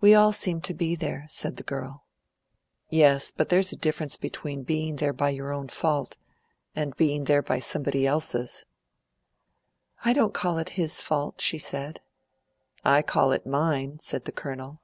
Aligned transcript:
"We 0.00 0.16
all 0.16 0.32
seem 0.32 0.62
to 0.62 0.74
be 0.74 0.96
there," 0.96 1.26
said 1.28 1.58
the 1.58 1.62
girl. 1.62 2.06
"Yes, 2.90 3.30
but 3.30 3.50
there's 3.50 3.70
a 3.70 3.76
difference 3.76 4.16
between 4.16 4.64
being 4.64 4.96
there 4.96 5.12
by 5.12 5.28
your 5.28 5.52
own 5.52 5.68
fault 5.68 6.16
and 6.74 6.96
being 6.96 7.22
there 7.22 7.40
by 7.40 7.60
somebody 7.60 8.04
else's." 8.04 8.66
"I 10.04 10.12
don't 10.12 10.34
call 10.34 10.58
it 10.58 10.70
his 10.70 11.00
fault," 11.00 11.40
she 11.40 11.58
said. 11.58 12.00
"I 12.84 13.02
call 13.02 13.30
it 13.30 13.46
mine," 13.46 14.00
said 14.00 14.24
the 14.24 14.32
Colonel. 14.32 14.80